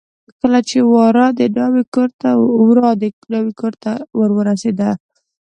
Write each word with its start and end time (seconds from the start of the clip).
کله 0.39 0.59
چې 0.69 0.77
ورا 0.91 1.27
د 1.39 1.41
ناوې 1.57 1.83
کورته 3.59 3.91
ور 4.17 4.29
ورسېده. 4.37 4.91